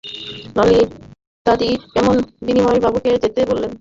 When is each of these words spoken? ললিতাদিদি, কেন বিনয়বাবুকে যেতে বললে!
ললিতাদিদি, 0.57 1.75
কেন 1.93 2.05
বিনয়বাবুকে 2.45 3.09
যেতে 3.15 3.41
বললে! 3.49 3.67